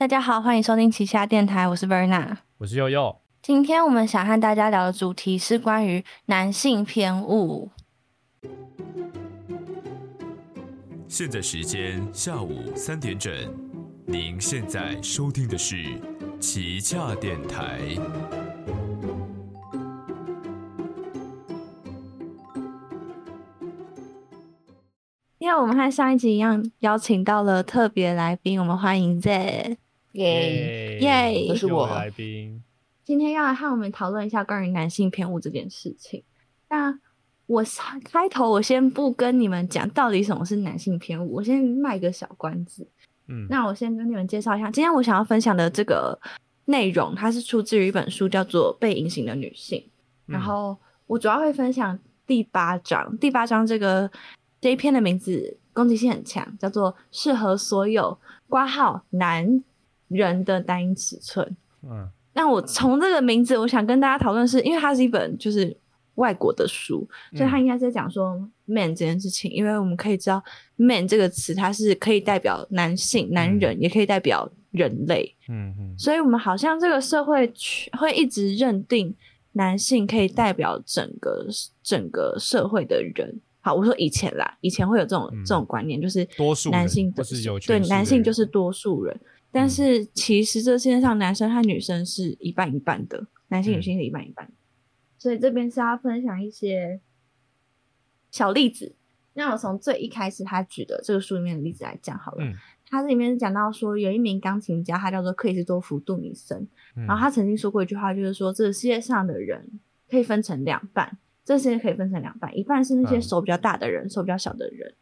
[0.00, 3.14] 大家好，欢迎收听旗下电台，我是 Verna，我是悠悠。
[3.42, 7.68] 今天我们想和大家聊的主题是关于男性偏误。
[11.06, 13.30] 现在时间下午三点整，
[14.06, 15.76] 您现在收听的是
[16.40, 17.78] 旗下电台。
[25.36, 29.76] 因为我们和上一集一样，邀请到了特别来宾，我们欢迎 Z，
[30.12, 32.62] 耶耶这是我来宾。
[33.04, 36.22] 今天要来和我们讨论一下关于男性偏误这件事情。
[36.68, 36.98] 那
[37.46, 37.64] 我
[38.04, 42.86] 开头我先不跟你们讲到底什么是男性偏误，我先卖个小关子。
[43.26, 46.18] 嗯，那我先跟你们介绍一下，今天我想要分享的这个
[46.66, 49.78] 内容，它是出自于一本书，叫做《被隐形的女性》。
[49.82, 50.76] 嗯然后
[51.08, 54.08] 我主要会分享第八章，第八章这个
[54.60, 58.16] 这一篇的名字攻击性很强，叫做“适合所有
[58.48, 59.64] 挂号男
[60.10, 61.56] 人的单一尺寸”。
[61.82, 65.76] 嗯那我从这个名字，我想跟大家讨论是，因为它是一本就是
[66.14, 68.36] 外国的书，所以它应该是在讲说
[68.66, 69.50] man 这件事情。
[69.50, 70.40] 因为我们可以知道
[70.76, 75.34] man 这个词，它是可以代表男性、男人，也可以代表人类。
[75.48, 79.12] 嗯嗯所以我们好像这个社会去会一直认定
[79.52, 81.48] 男性可以代表整个
[81.82, 83.40] 整个社会的人。
[83.60, 89.20] 好，我说以前啦，以前会有这种、嗯这种观念，就是多数男性或是有对男性就是多数人，
[89.52, 94.52] 但嗯是其实这世界上男生和女生是一半一半的，男性女嗯性是一半一半的。
[95.18, 97.00] 所以这边是要分享一些
[98.30, 98.94] 小例子。
[99.34, 102.44] 那我从最一开始他举的这个书里面的例子来讲好了。
[102.44, 102.54] 嗯
[102.92, 109.64] 他这里面讲到说，有一名钢琴家，他叫做克里斯多夫杜尼森，嗯然后他曾经说过一句话，就是说这个世界上的人
[110.10, 114.92] 可以分成两半，这个世界可以分成两半，一半是那些嗯手比较大的人，手比较小的人，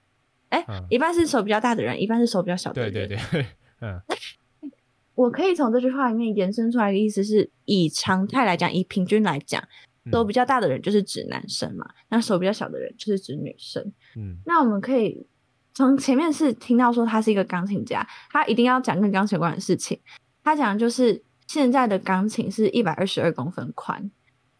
[0.50, 3.08] 哎、嗯一半是手比较大的人，一半是手比较小的对人。
[3.08, 3.46] 对对，
[3.80, 3.98] 嗯
[5.18, 9.60] 我可以从这句话里面延伸出来的意思是，以常态来讲，以平均来讲，
[10.04, 13.82] 嗯手比较大的人就是指男生嘛，那手比较小的人就是指女生。
[14.14, 15.26] 嗯那我们可以
[15.74, 19.98] 从前面是听到说他是一个钢琴家，他一定要讲跟钢琴有关的事情。
[20.44, 24.08] 他讲的就是现在的钢琴是一百二十二公分宽，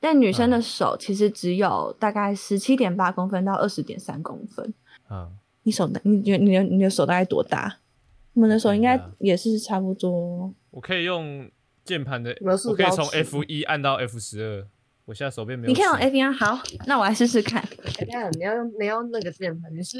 [0.01, 4.75] 但女生的嗯手其实只有大概十七点八公分到二十点三公分。
[5.09, 5.31] 嗯，
[5.63, 7.79] 你手的，你觉得你的你的手大概多大？
[8.39, 10.55] 我们的手应该也是差不多。
[10.71, 11.51] 我可以用
[11.85, 14.69] 键盘的，我可以从 F 一按到 F 十二。
[15.07, 15.77] 我现在手边没有尺。
[15.77, 17.61] 你看我 F 一好，那我来试试看。
[17.61, 19.99] 哎等一下你要用你要用那个键盘，你是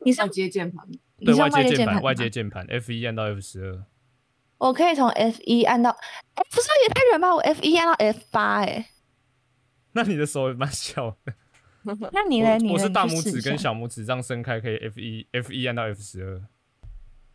[0.00, 0.84] 你是外接键盘，
[1.18, 3.84] 你是用对外接键盘，外接键盘 F 一按到 F 十二。
[4.58, 5.90] 我可以从 F 一按到，
[6.34, 7.32] 哎、不是也太远吧？
[7.32, 8.84] 我 F 一按到 F 八，哎，
[9.92, 11.32] 那你的手也蛮小的。
[12.12, 12.58] 那你嘞？
[12.58, 16.42] 你我是大拇指跟小拇指这样伸开，可以 F 一 F 一按到 F 十二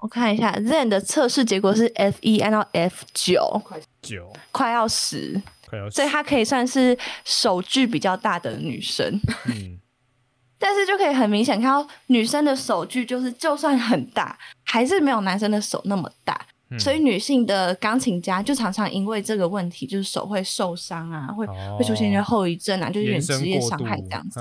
[0.02, 3.62] 我看一下 Zen 的测试结果是 F 一按到 F 九，
[4.02, 9.20] 九，快要十，快要所以她可以算是手距比较大的女生。
[9.46, 9.80] 嗯。
[10.58, 16.40] 但是就可以很明显看到女生的手距，就是就算很大，还是没有男生的手那么大。
[16.72, 21.46] 嗯所以女性的钢琴家就常常因为这个问题，就是手会受伤啊，会、
[21.78, 24.40] 会出现一些后遗症啊，就是有点职业伤害这样子。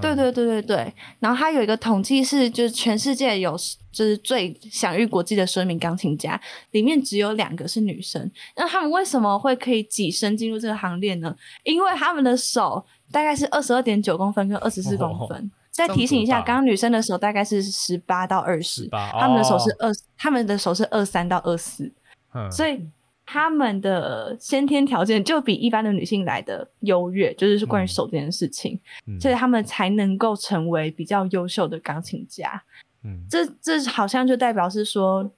[0.00, 3.58] 对对对对对，然后他有一个统计是，就是全世界有
[3.90, 8.30] 就是最享誉国际的十二名钢琴家，里面只有两个是女生。
[8.56, 11.34] 那他们为什么会可以跻身进入这个行列呢？
[11.64, 15.50] 因为他们的手大概是二十二点九公分跟二十四公分。
[15.72, 21.90] 再提醒一下，刚刚女生的手大概是十八到二十，18他们的手哦是二，他们的手是二三到二四。
[22.34, 22.80] 嗯所以
[23.24, 32.62] 他们的先天条件就比一般的女性来的优越，就是关于嗯手这件事情，嗯所以他们才能够成为比较优秀的钢琴家。
[33.04, 35.30] 嗯这这好像就代表是说，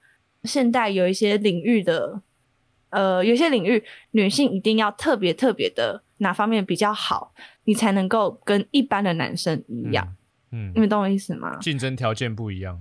[0.43, 2.21] 现代有一些领域的，
[2.89, 10.05] 呃，有些领域女性一定要特别特别的哪方面比较好，你才能够跟一般的男生一样。
[10.05, 10.15] 嗯
[10.73, 11.57] 你们懂我意思吗？
[11.59, 12.79] 竞争条件不一样。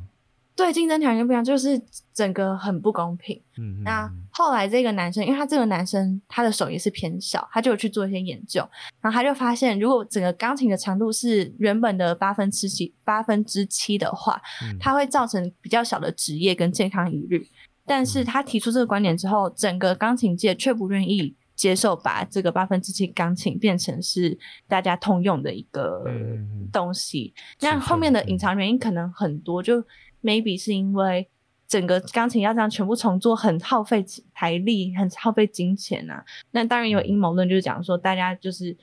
[0.57, 1.81] 对，竞争条件不一样，就是
[2.13, 3.37] 整个很不公平。
[3.59, 8.61] 嗯，嗯那嗯后来这个男生，因为他这个男生他的手也是偏小，他就有去做一些研究，
[9.01, 17.45] 然后他就发现，如果整个钢琴的长度是原本的八分之七八分之七的话，嗯它会造成比较小的职业跟健康疑虑。
[17.85, 26.05] 但是他提出这个观点之后，整个钢琴界却不愿意接受把这个八分之七钢琴变成是大家通用的一个
[26.73, 27.33] 东西。
[27.59, 29.85] 尺那后面的隐藏原因可能很多，就
[30.23, 31.29] maybe 是因为
[31.67, 34.05] 整个钢琴要这样全部重做，很耗费
[34.35, 36.25] 财力，很耗费金钱啊。
[36.51, 38.77] 那当然有阴谋论，就是讲说大家就是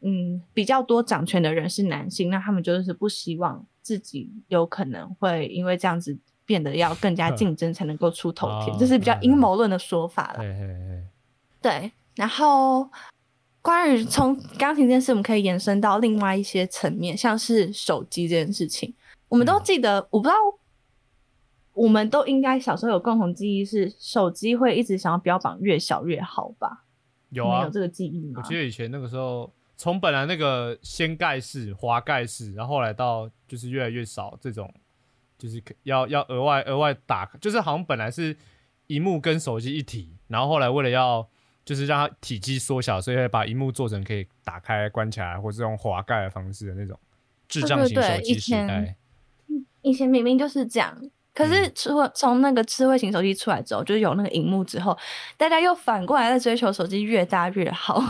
[0.00, 10.38] 嗯比较多掌权的人是男性，那他们就是不希望自己有可能会因为这样子变得要更加 竞争才能够出头天，哦这是比较嗯阴谋论的说法啦。
[10.38, 11.04] 嘿嘿嘿，
[11.60, 12.90] 对，然后
[13.60, 18.94] 关于从钢琴这件事，我们可以延伸到另外一些层面，像是手机这件事情，
[19.28, 20.34] 我们都嗯记得，我不知道。
[21.74, 26.84] 我们都应该小时候有共同记忆，是手机会一直想要标榜越小越好吧？
[27.30, 28.42] 有啊有，这个记忆吗？
[28.42, 34.70] 我记得以前那个时候，从本来那个掀盖式、滑盖式，然后后来到就是越来越少这种，
[35.38, 38.36] 就是要要额外额外打，就是好像本来是
[38.88, 41.26] 荧幕跟手机一体，然后后来为了要
[41.64, 46.98] 就是让它体积缩小，所以会把荧幕做成可以打开关起来，或是用滑盖的方式的那种
[47.48, 48.96] 智障型对对手机时以前代。
[49.82, 50.96] 以前明明就是这样，
[51.34, 54.96] 可是嗯除从那个智慧型手机出来之后，就是有那个荧幕之后，
[55.36, 58.00] 大家又反过来在追求手机越大越好，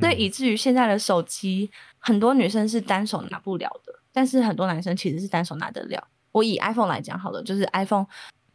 [0.00, 6.08] 所以嗯以至于现在的手机，很多女生是单手拿不了的，但是很多男生其实是单手拿得了。
[6.32, 8.06] 我以 iPhone 来讲好了，就是 iPhone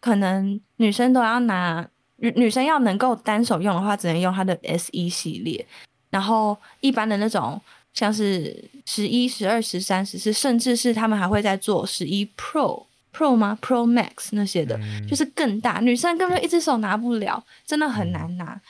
[0.02, 5.66] 可能女生都要拿，女女生要能够单手用的话，只能用它的 SE 系列，
[6.10, 7.60] 然后一般的那种
[7.94, 12.86] 像是十一、十二、十三、十四，甚至是他们还会在做十一 Pro。
[13.14, 18.62] Pro 吗？Pro Max 那些的，嗯就是更大，女生根本就一只手拿不了，真的很难拿。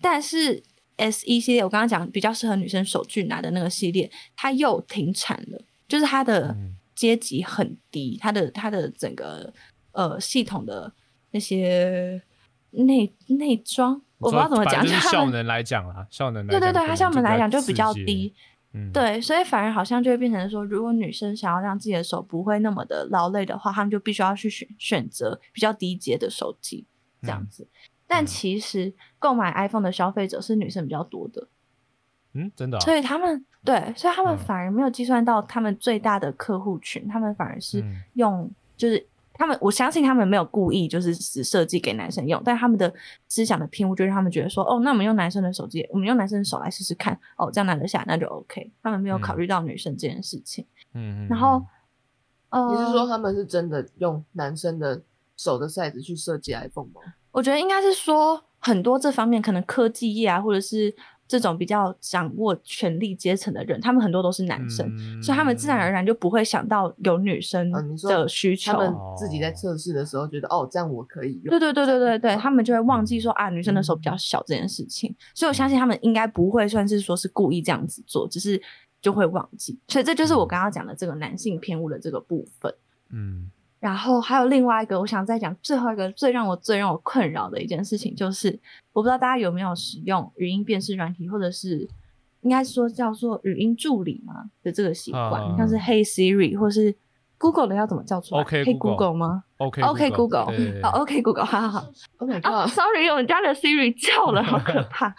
[0.00, 0.60] 但是
[0.96, 9.52] S 一系列，我刚刚讲比较适合女生手去拿的那个系列，它又停产了，就是它的嗯阶级很低，它的它的整个
[9.92, 10.92] 呃系统的
[11.30, 12.20] 那些
[12.82, 18.34] 内内装，我不知道怎么讲，就效 能来讲啦，效能来对对对，它效能来讲就就比较低，
[18.72, 26.84] 嗯，对，所以反而好像就会变成说，如果女生想要让自己的手不会那么的劳累的话，她们就必须要去选选择比较低阶的手机
[27.22, 27.68] 这样嗯子。
[28.06, 28.26] 但嗯。
[28.26, 31.46] 其实购买 iPhone 的消费者是女生比较多的，
[32.32, 34.38] 嗯，真的啊，所以他们对，所以他们嗯。
[34.38, 38.02] 反而没有计算到他们最大的客户群，他们反而是嗯。
[38.14, 39.06] 用就是。
[39.34, 42.92] 他们我相信他们没有故意就是只设计给男生用，但他们的
[43.28, 48.70] 思想的偏误就让他们觉得说，哦，那我们用男生的手机，我们用男生的手来试试看，哦，这样拿得下那就 OK。
[48.82, 50.64] 他们没有考嗯虑到女生这件事情。
[50.94, 51.62] 嗯，嗯然后
[52.70, 55.02] 你是说他们是真的用男生的
[55.36, 57.00] 手的 size 去设计 iPhone 吗？
[57.32, 60.94] 我觉得应该是说很多这方面可能科技业啊，或者是
[61.26, 68.72] 这种比较掌握权力阶层的人，他们很多都是男生，嗯所以他们自然而然就不会想到有女生的需求。
[68.72, 71.50] 他们自己在测试的时候觉得，哦，这样我可以用。
[71.50, 78.60] 对对对对对对，他们就会忘记说啊，女生的手比较小这件事情，所以我相信他们应该不会算是说是故意这样子做，只是
[79.00, 79.78] 就会忘记。
[79.88, 82.74] 所以这就是我刚刚讲的这个男性偏误的这个部分。
[83.10, 83.50] 嗯
[83.84, 88.58] 然后还有另外一个，我想再讲最后一个最让我最让我困扰的一件事情，就是
[88.94, 91.86] 我不知道大家有没有使用语音辨识软体，或者是
[92.40, 96.96] 应该说叫做语音助理嘛的这个习惯，啊像是 Hey Siri 或是
[97.36, 101.86] Google 的要怎么叫出来 OK Hey Google Google 吗，OK？OK Google，对对对好 OK Google，好好好。
[102.16, 105.14] Oh my 啊 god！，sorry，我们家的 Siri 叫了，好可 怕。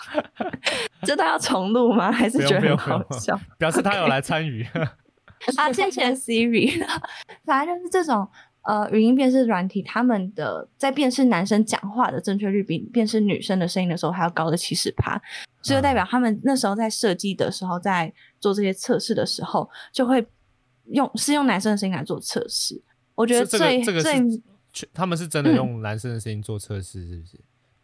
[1.06, 2.12] 这都要重录吗？
[2.12, 3.40] 还是觉得很好笑？
[3.60, 4.64] 表示他有来参与，
[5.58, 6.84] 啊，谢谢 Siri。
[7.46, 8.28] 反正就是这种
[8.66, 15.22] 呃语音辨识软体，他们的在辨识男生讲话的正确率比辨识女生的声音的时候还要高的七十趴，
[15.62, 20.26] 所以就代表他们那时候在设计的时候，在做这些测试的时候，就会
[20.86, 22.82] 用是用男生的声音来做测试。
[23.14, 27.40] 我觉得这个这他们是真的用男生的声音做测试，是不是？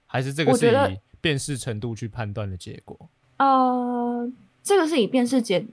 [0.05, 3.09] 还是这个是我觉得以辨识程度去判断的结果？
[3.37, 4.29] 呃，
[4.61, 5.65] 这个是以辨识结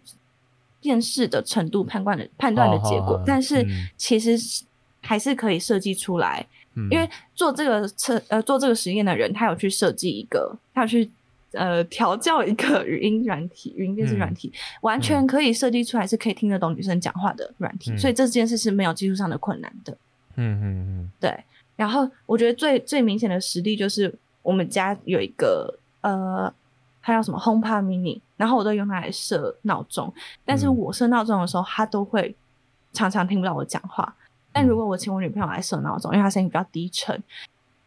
[0.80, 4.64] 辨识的程度判断的判断的结果，但是嗯其实是
[5.08, 6.44] 还是可以设计出来。
[6.74, 11.10] 嗯，因为做这个测呃做这个实验的人，他有去设计一个，他有去
[11.52, 19.96] 呃调教一个语音软体，语音辨识软体，完全可以设计出来是可以听得懂女生讲话的软体，嗯所以这件事是没有技术上的困难的。
[20.36, 21.34] 嗯嗯嗯对，
[21.74, 26.52] 然后我觉得最最明显的实例就是我们家有一个呃，
[27.02, 30.12] 它叫什么 HomePod Mini，然后我都用它来设闹钟，
[30.44, 32.36] 但是嗯我设闹钟的时候，它都会
[32.92, 34.14] 常常听不到我讲话。
[34.58, 37.22] 但如果我请我女朋友来设闹钟，因为她声音比较低沉，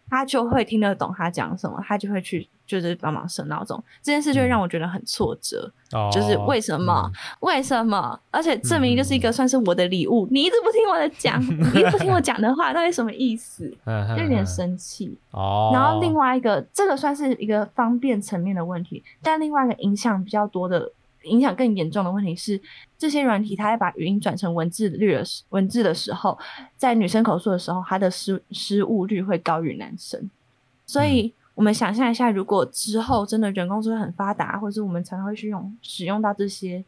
[0.09, 3.83] 她就会听得懂她讲什么，她就会去就是帮忙设闹钟。
[4.01, 5.69] 这件事就会让我觉得很挫折。
[5.91, 7.11] 哦，就是为什么？
[7.41, 8.17] 为什么？
[8.31, 13.69] 而且证明就是一嗯个算是我的礼物，你一直不听我的讲， 你一直不听我讲的话，到底什么意思？
[13.83, 15.17] 嗯就有点生气。
[15.31, 15.71] 哦。
[15.73, 22.59] 然后另外一个，这个算是一个方便层面的问题，但另外一个影响比较多的、影响更严重的问题是，
[22.97, 26.37] 这些软体它在把语音转成文字率的时文字的时候，
[26.77, 30.29] 在女生口述的时候，它的失失误率会高于男生。
[30.85, 36.83] 所以，我们想象一下，如果之后真的人工智能很发达，或者是我们常常会去用使用到这些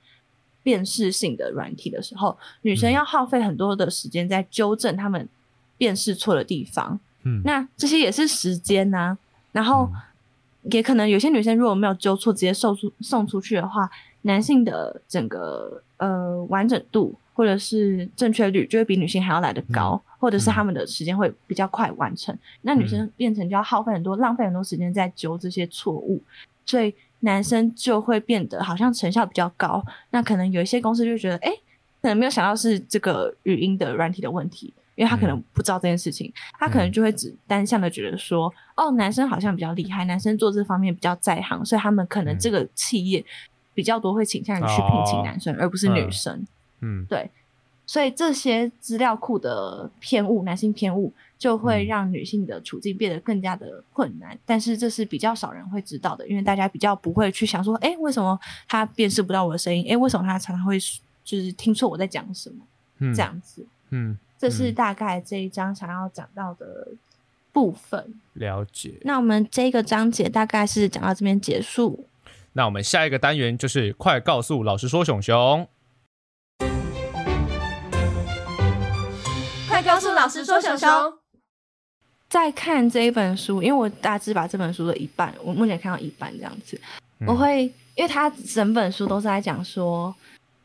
[0.61, 5.27] 辨识性的软体的时候，女生嗯要耗费很多的时间在纠正他们
[5.77, 6.99] 辨识错的地方。
[7.23, 9.17] 嗯，那这些也是时间呐、
[9.51, 9.89] 然后
[10.63, 13.89] 也可能有些女生如果没有纠错，直接送出送出去的话，
[14.23, 22.37] 男性的整个呃完整度或者是正确率就会比女性还要来得高，或者是他们的时间会比较快完成。
[22.61, 26.21] 那女生变成就要耗费很多、浪费很多时间在纠这些错误，
[26.65, 29.83] 所以男生就会变得好像成效比较高。
[30.09, 31.51] 那可能有一些公司就觉得，哎、
[32.01, 42.39] 可能没有想到是这个语音的软体的问题，因为他可能不知道这件事情，他可能就会只单向的觉得说，哦，男生好像比较厉害，男生做这方面比较在行，所以他们可能嗯。
[42.39, 43.23] 这个企业
[43.73, 46.45] 比较多会倾向于去聘请男生，而不是女生。
[46.81, 47.29] 嗯对
[47.85, 54.37] 所以这些资料库的偏误，男性偏误，就会嗯让女性的处境变得更加的困难。
[54.45, 58.39] 但是这是比较少人会知道的，因为大家比较不会去想说，哎，为什么
[58.69, 59.85] 他辨识不到我的声音？
[59.91, 60.79] 哎，为什么他常常会
[61.25, 62.65] 就是听错我在讲什么？
[62.99, 66.87] 嗯这，样子，嗯，这是嗯大概这一章想要讲到的
[67.51, 68.13] 部分。
[68.33, 68.93] 了解。
[69.01, 72.05] 那我们这个章节大概是讲到这边结束。
[72.55, 75.67] 那我们下一个单元就是快告诉老师说熊熊。
[79.67, 80.89] 快告诉老师说熊熊。
[82.29, 86.79] 在看这一本书，因为我大致把这本书的一半，我目前看到一半这样子，
[87.19, 87.63] 嗯我会，
[87.95, 90.13] 因为它整本书都是在讲说，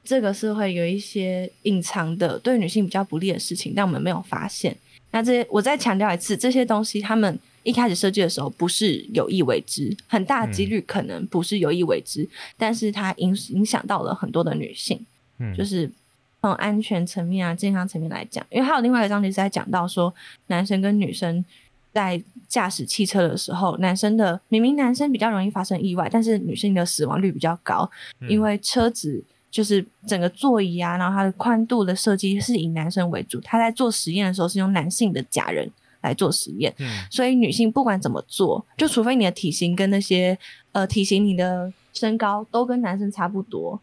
[0.04, 4.76] 这个社会有一些隐藏的对女性比较不利的事情，但我们没有发现。
[5.10, 15.04] 那这些我再强调一次，这些东西他们一开始设计的时候不是有意为之，很大几率可能不是有意为之，但是它影影响到了很多的女性。
[15.38, 15.54] 嗯。
[15.54, 15.90] 就是
[16.40, 20.14] 从安全层面啊、健康层面来讲，因为还有另外一个章节是在讲到说，
[20.46, 21.44] 男生跟女生
[21.92, 28.30] 在驾驶汽车的时候，男生的明明男生比较容易发生意外，但是女性的死亡率比较高，嗯。
[28.30, 35.70] 因为车子就是整个座椅啊，然后它的宽度的设计是以男生为主，他在做实验的时候是用男性的假人
[36.00, 40.38] 来做实验，嗯所以女性不管怎么做，就除非你的体型跟那些
[40.72, 43.80] 呃体型、你的身高都跟男生差不多，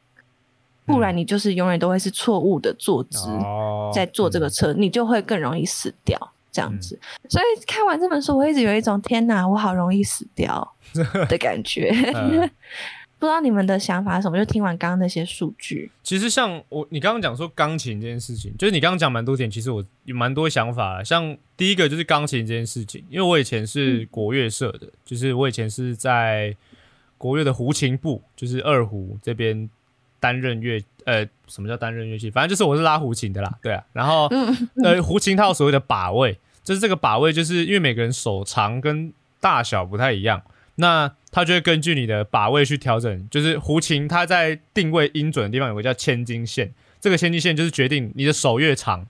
[0.86, 6.31] 不然你就是永远都会是错误的坐姿，哦在坐这个车，你就会更容易死掉。
[6.51, 10.65] 这样子，所以看完这本书，我一直有一种天哪，我好容易死掉
[11.27, 11.91] 的感觉。
[12.15, 12.50] 嗯
[13.17, 14.38] 不知道你们的想法是什么？
[14.38, 21.03] 就听完刚刚那些数据，其实像我，你刚刚讲说钢琴这件事情，就是你刚刚讲蛮多点，其实我有蛮多想法。
[21.03, 26.55] 像第一个就是钢琴这件事情，因为我以前是国乐社的，就是我以前是在
[27.17, 29.69] 国乐的胡琴部，就是二胡这边
[30.19, 32.29] 担任乐，呃，什么叫担任乐器？
[32.29, 33.84] 反正就是我是拉胡琴的啦，对啊。
[33.93, 40.41] 然后嗯呃，胡琴它有所谓的把位，就是这个把位，就是因为每个人手长跟大小不太一样，
[40.75, 43.27] 那它就会根据你的把位去调整。
[43.29, 49.05] 就是胡琴它在定位音准的地方有个叫千金线，这个千金线就是决定你的手越长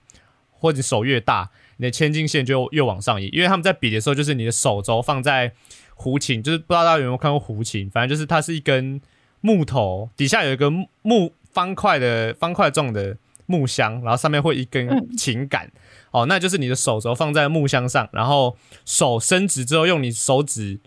[0.50, 3.28] 或者手越大，你的千金线就越往上移。
[3.32, 5.52] 因为他们在比的时候，就是你的手肘放在
[5.94, 9.00] 胡琴，就是不知道大家有没有看过胡琴，反正就是它是一根
[9.40, 15.70] 木头，底下有一个木木方块的方块状的木箱，然后上面会一根嗯琴杆。
[16.10, 20.80] 哦，那就是你的手肘放在木箱上，然后手伸直之后，用你手指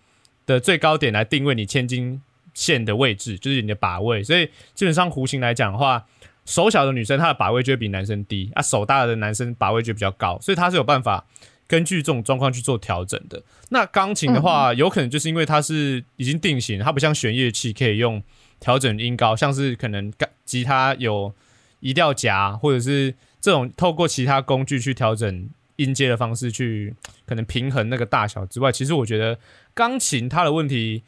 [0.50, 2.20] 的最高点来定位你千金
[2.56, 4.24] 线的位置，就是你的把位。
[4.24, 6.04] 所以基本上弧形来讲的话，
[6.46, 11.24] 手小的女生她的把位就会比男生低，啊，手大的男生把位就比较高，所以她是有办法
[11.68, 13.44] 根据这种状况去做调整的。
[13.70, 18.22] 那钢琴的话，有可能就是因为它是已经定型，它不像弦乐器可以用
[18.60, 21.32] 调整音高，像是可能钢吉他有
[21.80, 26.94] 移调夹，或者是这种透过其他工具去调整音阶的方式去
[27.26, 29.38] 可能平衡那个大小之外，其实我觉得
[29.80, 31.04] 钢琴它的问题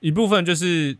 [0.00, 0.98] 一部分就是。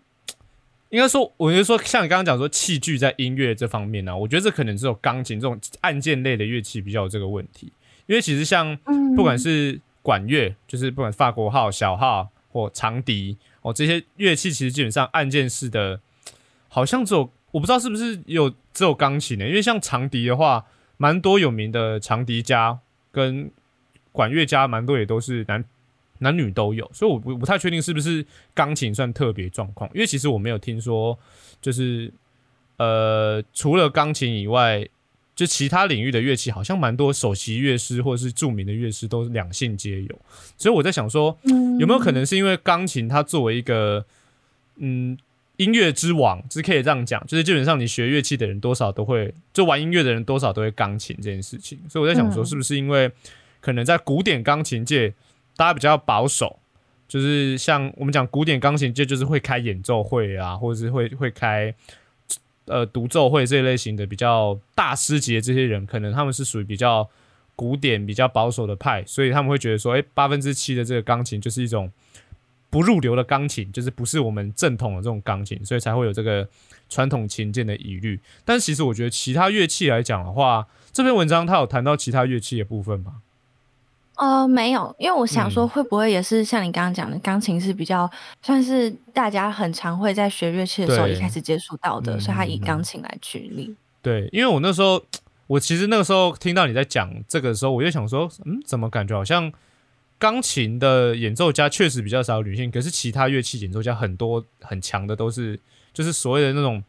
[0.93, 7.73] 应该说，我觉得说，像你刚刚讲说器具在音乐这方面呢、我觉得这可能只有钢琴这种按键类的乐器比较有这个问题。
[8.05, 15.99] 因为其实像嗯不管是管乐，就是不管法国号、小号或长笛哦，这些乐器其实基本上按键式的，
[16.69, 20.67] 好像只有我不知道是不是有只有钢琴的，因为像长笛的话，
[20.99, 22.79] 蛮多有名的长笛家
[23.11, 23.51] 跟
[24.13, 25.65] 管乐家，蛮多也都是男
[26.23, 28.25] 男女都有，所以我不不太确定是不是
[28.55, 31.19] 钢琴算特别状况，因为其实我没有听说，
[31.61, 32.11] 就是
[32.79, 34.89] 呃除了钢琴以外。
[35.35, 40.21] 就其他领域的乐器，好像蛮多首席乐师或者是著名的乐师都是两性皆有，
[40.59, 41.79] 所以我在想说，嗯。
[41.79, 44.05] 有没有可能是因为钢琴它作为一个
[44.77, 45.17] 嗯
[45.57, 52.47] 音乐之王，是可以这样讲，就是基本上你学乐器的人多少都会，就玩音乐的人多少都会钢琴这件事情，所以我在想说，嗯。
[52.47, 53.11] 是不是因为
[53.63, 55.15] 可能在古典钢琴界
[55.57, 56.59] 大家比较保守，
[57.09, 61.75] 就是像我们讲古典钢琴界就是会开演奏会啊，或者是会会开。
[62.67, 67.07] 呃，独奏会这一类型的比较大师级的这些人，可能他们是属于比较
[67.57, 71.91] 古典、比较保守的派，所以他们会觉得说，哎，八分之七的这个钢琴就是一种
[72.71, 76.49] 不入流的钢琴，就是不是我们正统的这种钢琴，所以才会有这个
[76.89, 78.21] 传统琴键的疑虑。
[78.45, 83.23] 但其实我觉得其他乐器来讲的话，这篇文章它有谈到其他乐器的部分吗？
[84.17, 85.69] 呃，没有，因为我想说，嗯。
[85.69, 88.09] 会不会也是像你刚刚讲的，钢琴是比较
[88.43, 93.75] 算是大家很常会在学乐器的时候一开始接触到的，嗯所以他以钢琴来举例。
[94.03, 95.03] 对，因为我那时候，
[95.47, 99.51] 我其实那个时候听到你在讲这个的时候，我就想说，嗯，怎么感觉好像
[100.19, 105.59] 钢琴的演奏家确实比较少女性，可是其他乐器演奏家很多很强的都是，
[105.93, 106.83] 就是所谓的那种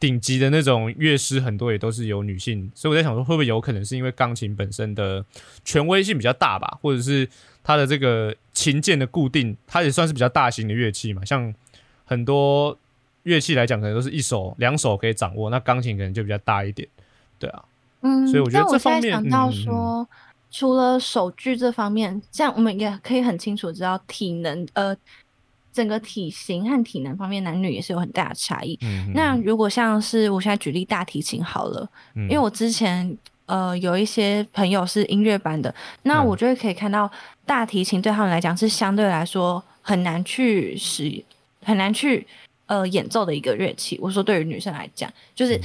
[0.00, 5.24] 顶级的那种乐师，很多也都是有女性，所以我在想说，会不会有可能是因为钢琴本身的
[5.64, 7.28] 权威性比较大吧，或者是
[7.62, 11.54] 它的这个琴键的固定，它也算是比较大型的乐器嘛，像
[12.04, 12.76] 很多。
[13.24, 16.88] 乐器来讲，可能都是一手、两手可以掌握，那钢琴可能就比较大一点，
[17.38, 17.62] 对啊。
[18.00, 20.08] 嗯，所以我觉得这方面现在想到说，
[20.50, 24.96] 除了手具这方面，这样我们也可以很清楚知道体能，呃，
[25.72, 28.78] 整个体型和体能方面，男女也是有很大的差异。
[28.82, 37.10] 嗯那如果像是我现在举例大提琴好了，因因为我之前呃有一些朋友是音乐班的，那嗯我就会可以看到
[37.44, 41.22] 大提琴对他们来讲是相对来说很难去使
[41.62, 42.26] 很难去
[42.66, 43.98] 呃演奏的一个乐器。
[44.02, 45.60] 我说对于女生来讲，就是。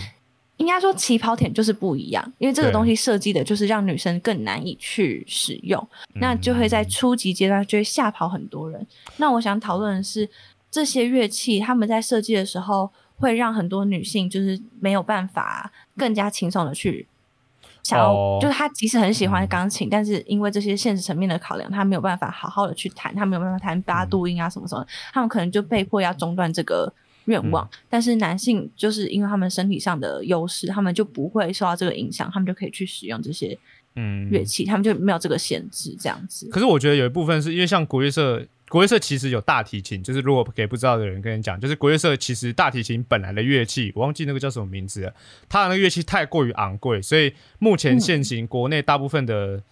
[0.58, 8.88] 嗯应该说起跑点就是不一样，因为这个东西设计的就是让女生更难以去使用，那就会在嗯初级阶段就会吓跑很多人。
[9.18, 10.30] 那我想讨论的是，
[10.72, 17.06] 这些乐器他们在设计的时候，会让很多女性就是没有办法更加轻松的去
[17.84, 26.94] 想要，哦就是她即使很喜欢嗯钢琴，但是因为这些现实层面的考量，她没有办法好好的去弹，她没有办法弹八度音啊什么什么，他们可能就被迫要中断这个。
[27.26, 33.58] 愿望，但是男性就是因为他们身体上的优势，他们就不会受到这个影响，他们就可以去使用这些
[33.96, 36.48] 嗯乐器，他们就没有这个限制，这样子。
[36.50, 45.14] 可是我觉得有一部分是因为像国乐社，国乐社其实有大提琴，就是如果给不知道的人跟你讲，就是国乐社其实大提琴本来的乐器，我忘记那个叫什么名字了，
[45.50, 49.64] 它的那个乐器太过于昂贵，所以目前现行国内大部分的。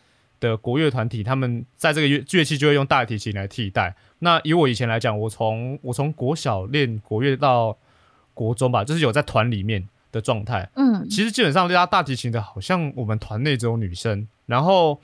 [0.43, 3.95] 的国乐团体，他们在这个乐乐器就会用大提琴来替代。
[4.19, 7.77] 那以我以前来讲，我从我从国小练国乐到
[8.33, 10.69] 国中吧，就是有在团里面的状态。
[10.75, 14.27] 嗯，其实基本上拉大提琴的，好像我们团内只有女生。
[14.45, 14.99] 然后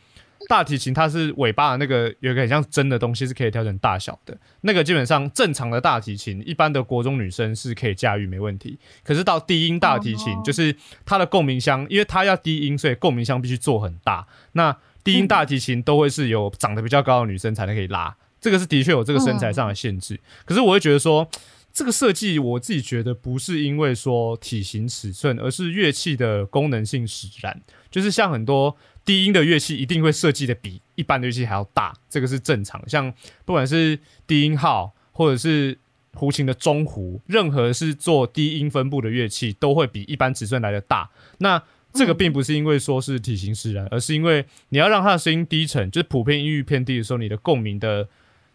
[0.47, 4.37] 大提琴它是尾巴的那个有一个很像针的东西，是可以调整大小的。
[4.61, 8.77] 那个基本上正常的大提琴，一般的国中女生是可以驾驭没问题。
[9.03, 10.75] 可是到低音大提琴，哦就是
[11.05, 14.27] 它的共鸣箱，因为它要低音，所以共鸣箱必须做很大。
[14.53, 20.19] 那低音大提琴都会是有长得比较高的女生才能可以拉，这个是的确有这个身材上的限制。
[20.45, 21.29] 可是我会觉得说。
[21.71, 27.61] 这个设计我自己觉得不是因为说体型尺寸，而是乐器的功能性使然。
[27.91, 32.83] 就是像很多低音的乐器，一定会设计的比一般的乐器还要大，这个是正常。
[32.89, 33.13] 像
[33.45, 35.77] 不管是低音号或者是
[36.15, 41.11] 胡琴的中胡，任何是做低音分布的乐器，都会比一般尺寸来的大。
[41.37, 41.61] 那
[41.93, 48.07] 这个并不是因为说是体型使然，而是因为你要让它的声音低沉，就是普遍音域偏低的时候，你的共鸣的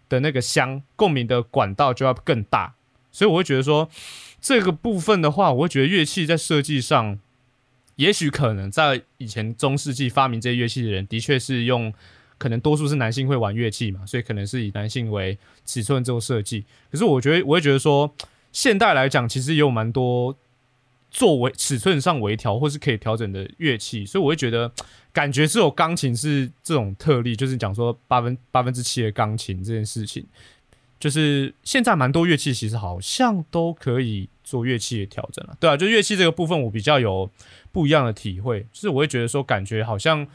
[0.08, 2.74] 的那个箱共鸣的管道就要更大。
[3.10, 3.88] 所以我会觉得说，
[4.40, 7.18] 这个部分的话，我会觉得乐器在设计上，
[7.96, 11.92] 也许可能在以前中世纪发明这些乐器的人，的确是用，
[12.38, 16.64] 可能多数是男性会玩乐器嘛，所以可能是以男性为尺寸做设计。
[16.90, 18.12] 可是我觉得，我会觉得说，
[18.52, 20.36] 现代来讲，其实也有蛮多
[21.14, 24.68] 作为尺寸上微调或是可以调整的乐器，所以我会觉得，
[25.12, 30.26] 感觉只有钢琴是这种特例，就是讲说八分八分之七的钢琴这件事情。
[30.98, 37.30] 就是现在蛮多乐器其实好像都可以做乐器的调整了，对啊，就乐器这个部分我比较有
[37.70, 40.26] 不一样的体会，就是我会觉得说感觉好像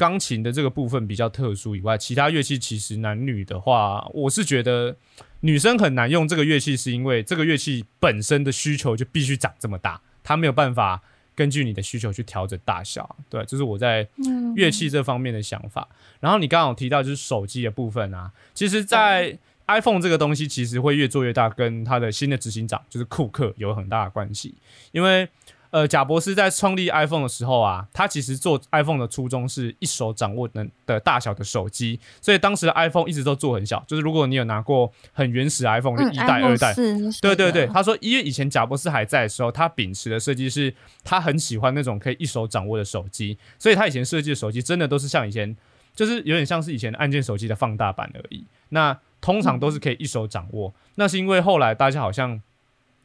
[0.00, 4.96] 钢琴的这个部分比较特殊以外，其他乐器其实男女的话，我是觉得
[5.40, 11.02] 女生很难用这个乐器，是因为这个乐器本身的需求就必须长这么大，它没有办法
[11.34, 15.86] 根据你的需求去调整大小，对，这是我在嗯乐器这方面的想法。
[16.18, 19.36] 然后你刚刚有提到就是手机的部分啊，其实，在
[19.68, 24.54] iPhone 这个东西其实会越做越大，跟它的新的执行长就是库克有很大的关系。
[24.92, 25.28] 因为
[25.70, 33.82] 呃，贾博士在创立 iPhone 的时候啊，他其实做 iPhone 的初衷是一手掌握能的大小的手机，所以当时的 iPhone 一直都做很小。
[33.86, 36.74] 就是如果你有拿过很原始 iPhone，就嗯一代、二代，
[37.22, 45.56] 对对对，他说，因为以前贾博士还在的时候，他秉持的设计是，他很喜欢那种可以一手掌握的手机，所以他以前设计的手机真的都是像以前，
[45.94, 48.44] 就是有点像是以前按键手机的放大版而已。
[48.70, 52.40] 那通常都是可以一手掌握，那是因为后来大家好像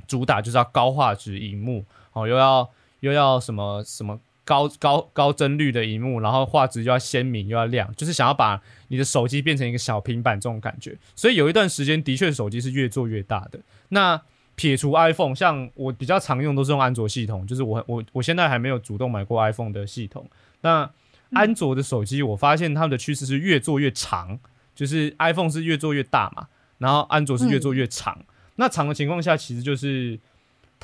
[0.08, 1.84] 主打就是要高画质荧幕，
[2.16, 2.68] 哦，又要
[3.02, 10.98] 又要什么什么高高高帧率的荧幕，然后画质又要鲜明又要亮，就是想要把你的手机变成一个小平板这种感觉。
[11.16, 13.60] 所以有一段时间的确手机是越做越大的。
[13.90, 14.20] 那
[14.56, 20.26] 撇除 iPhone，像我比较常用都是用安卓系统，就是我我我现在还没有主动买过 iPhone 的系统。
[20.62, 20.90] 那
[21.32, 24.40] 安卓的手机，我发现他们的趋势是越做越长，
[24.74, 26.48] 就是 iPhone 是越做越大嘛，
[26.78, 28.18] 然后安卓是越做越长。
[28.56, 30.18] 那长的情况下，其实就是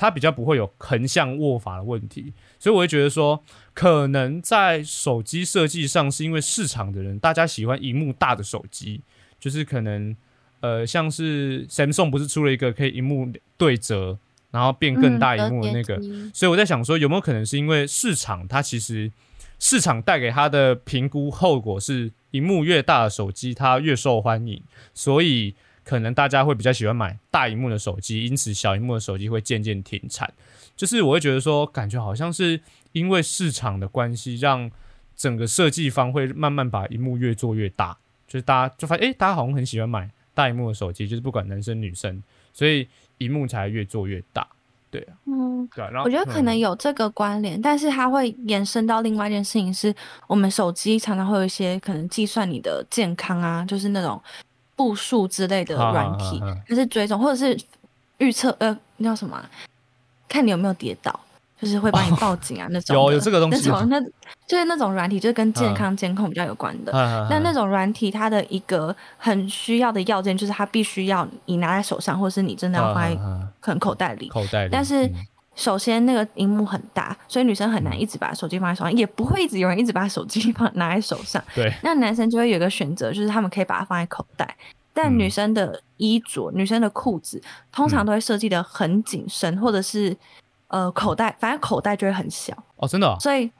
[0.02, 3.40] 它比较不会有横向握法的问题，所以我会觉得说，
[3.72, 9.00] 可能在手机设计上，是因为市场的人大家喜欢荧幕大的手机，
[9.38, 10.16] 就是可能
[10.58, 14.18] 呃，像是 Samsung 不是出了一个可以荧幕对折，
[14.50, 16.00] 然后变更大荧幕的那个，
[16.34, 19.12] 所以我在想说，有没有可能是因为市场它其实
[19.60, 24.60] 市场带给它的评估后果是，荧幕越大的手机它越受欢迎，
[24.92, 25.54] 所以。
[25.92, 30.32] 可能大家会比较喜欢买大荧幕的手机，因此小荧幕的手机会渐渐停产。
[30.74, 32.58] 就是我会觉得说，感觉好像是
[32.92, 34.70] 因为市场的关系，让
[35.14, 37.98] 整个设计方会慢慢把荧幕越做越大。
[38.26, 42.22] 就是大家就发现，哎，大家好像很喜欢买大荧幕的手机，就是不管男生女生，
[42.54, 44.48] 所以荧幕才越做越大。
[44.90, 45.90] 对啊，嗯，对啊。
[45.90, 49.94] 然后我觉得可能有这个关联，但是它会延伸到另外一件事情，是
[50.26, 54.18] 我们手机常常会有一些可能计算你的健康啊，就是那种。
[54.76, 57.58] 步数之类的软体，它是追踪，或者是
[58.18, 59.42] 预测，呃，那叫什么？
[60.28, 61.20] 看你有没有跌倒，
[61.60, 64.00] 就是会帮你报警啊，那 种有有这个东西，那种那
[64.46, 66.92] 就是那种软体，就是跟健康监控比较有关的。
[67.28, 73.14] 那那种软体，它的一个很需要的要件，就是它必须要你拿在手上，或者是你真的要放在
[73.60, 74.28] 可能口袋里。
[74.28, 75.10] 口袋里，但是。
[75.54, 81.42] 首先，那个荧幕很大，所以女生很难一直把手机放在手上，也不会一直有人一直把手机放拿在手上。
[81.54, 84.56] 对，那男生就会有一个选择，就是他们可以把它放在口袋。
[84.94, 90.16] 但女生的衣着、女生的裤子，通常都会设计的很紧身，或者是
[90.68, 92.54] 呃口袋，反正口袋就会很小。
[92.76, 93.16] 哦，真的。
[93.20, 93.50] 所以，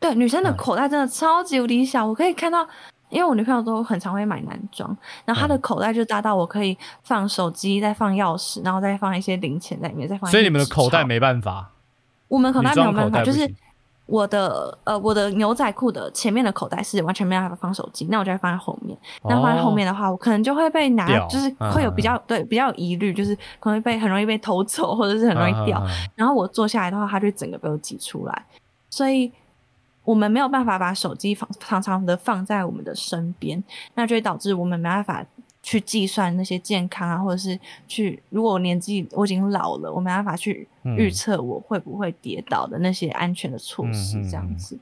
[0.00, 2.66] 对女生的口袋真的超级无敌小，我可以看到。
[3.12, 4.96] 因为我女朋友都很常会买男装，
[5.26, 10.30] 然后她的口袋就大到我可以放手机，再放钥匙，然后再放一些零钱在里面，再放。
[10.30, 11.68] 所以你们的口袋没办法。
[12.28, 13.46] 我们口袋没有办法，就是
[14.06, 18.96] 我的呃我的牛仔裤的前面的口袋是完全没办法放手机，那我就会放在后面。
[19.24, 25.86] 那放在后面的话，我可能就会被拿，就是会有比较对比较有疑虑，就是可能会被很容易被偷走，或者是很容易掉。
[26.14, 28.46] 然后我坐下来的话，它就整个被我挤出来，
[28.88, 29.30] 所以。
[30.04, 33.62] 我们没有办法把手机放常常的放在我们的身边，
[33.94, 35.24] 那就会导致我们没办法
[35.62, 44.76] 去计算那些健康啊，或者是去如果我年纪我已经老了，我没办法去预测我会不会跌倒的那些安全的措施这样子。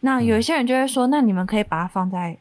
[0.00, 2.36] 那有一些人就会说，那你们可以把它放在，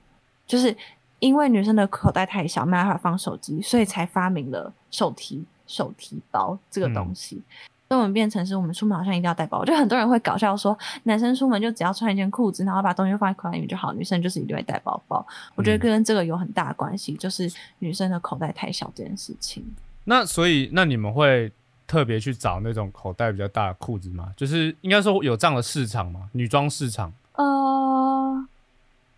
[0.48, 0.76] 就是
[1.20, 7.42] 因为女生的口袋太小，没办法放手机，所以才发明了手提手提包这个东西。
[7.88, 15.26] 所以我们变成是我们出门好像一定要带包，就很多人会搞笑说，男生出门就只要穿一件裤子，然后把东西放在口袋里面就好，女生就是一定会带包包。
[15.54, 19.64] 我觉得跟这个有很大的关系，就是女生的口袋太小这件事情。
[20.06, 21.52] 那所以，那你们会
[21.86, 24.34] 特别去找那种口袋比较大的裤子吗？
[24.36, 26.30] 就是应该说有这样的市场吗？
[26.32, 27.14] 女装市场？
[27.34, 28.48] 呃，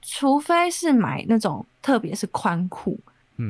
[0.01, 2.99] 除非是买那种特别是宽裤。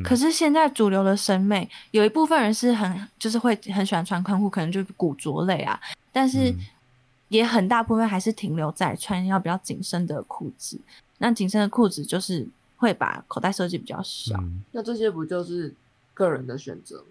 [0.04, 5.80] 可是现在主流的审美，有一部分人是很就是会很喜欢穿宽裤，可能就是古着类啊。
[6.12, 6.54] 但是
[7.30, 10.78] 也很大部分还是停留在穿要比较紧身的裤子。
[11.19, 12.45] 那紧身的裤子就是
[12.76, 14.38] 会把口袋设计比较小。
[14.73, 15.73] 那这些不就是
[16.13, 17.04] 个人的选择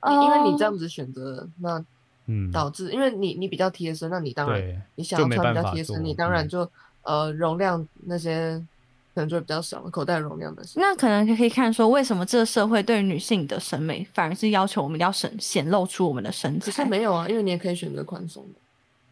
[0.00, 0.12] 吗？
[0.12, 1.84] 因为你这样子选择，那
[2.26, 6.70] 嗯导致因为你你比较贴身，那你当然你想要穿比较贴身，你当然就
[7.02, 8.64] 呃容量那些。
[9.14, 10.62] 可能就会比较少，口袋容量的。
[10.74, 16.66] 那可能可以看说，为什么这个社会对女性的审美反而是要求我们要显显露出我们的身材？
[16.66, 18.58] 可是没有啊，因为你也可以选择宽松的，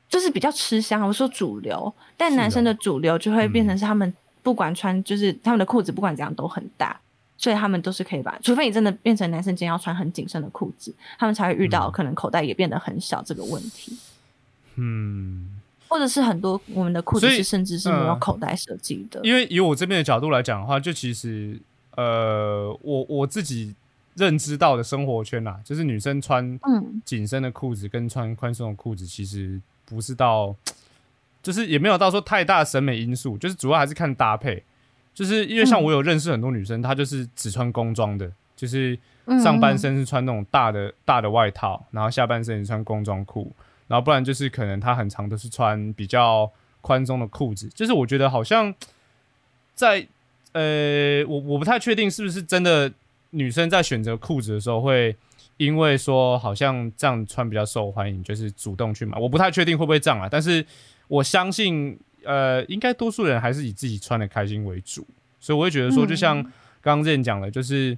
[0.09, 1.07] 就是比较吃香。
[1.07, 4.13] 我说主流，但男生的主流就会变成是他们
[4.43, 7.01] 不管穿，就是他们的裤子不管怎样都很大，
[7.39, 13.97] 所以他们都是可以把，除非你真的变成男生，今天要穿很紧身的裤子，他们才会遇到可能口袋也变得很小这个问题。
[14.75, 15.61] 嗯。
[15.93, 19.21] 或者是很多我们的裤子是甚至是没有口袋设计的。
[19.23, 21.61] 因为以我这边的角度来讲的话，就其实
[21.97, 23.75] 呃，我我自己
[24.15, 26.59] 认知到的生活圈呐，就是女生穿
[27.05, 30.57] 紧身的裤子跟穿宽松的裤子，其实不是到，
[31.43, 34.65] 就是也没有到说太大审美因素，就是主要还是看搭配。
[35.13, 38.99] 就是因为像我有认识很多女生，她就是只穿工装的，就是
[39.43, 43.53] 上半身是穿那种大的大的外套，然后下半身是穿工装裤。
[43.89, 48.75] 然后不然就是可能他很长都是穿比较宽松的裤子，就是我觉得好像
[49.75, 50.07] 在
[50.53, 52.93] 呃，我我不太确定是不是真的
[53.31, 55.17] 女生在选择裤子的时候会
[55.57, 60.29] 因为说好像这样穿比较受欢迎，就是主动去买，我不太确定会不会这样啊。
[60.31, 60.65] 但是
[61.09, 65.07] 我相信，呃，应该多数人还是以自己穿的开心为主，
[65.39, 66.43] 所以我会觉得说，就像
[66.81, 67.97] 刚刚之前讲的，就是，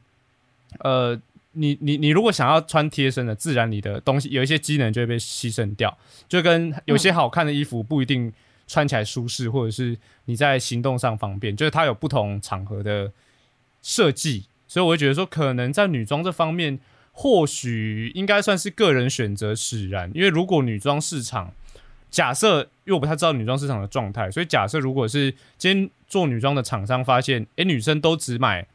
[0.80, 1.18] 呃，
[1.54, 5.96] 你你你如果想要穿贴身的，自然你的东西有一些机能就会被牺牲掉，
[6.28, 8.32] 就跟有些好看的衣服不一定
[8.66, 13.12] 穿起来舒适，或者是你在行动上方便，就是它有不同场合的
[13.82, 16.78] 设计，所以我会觉得说，可能在女装这方面。
[17.16, 21.52] 或许应该算是个人选择使然，因为如果女装市场
[22.10, 28.66] 假设，因为我不太知道女装市场的状态，所以假设如果是今天做女装的厂商发现，诶，女生都只买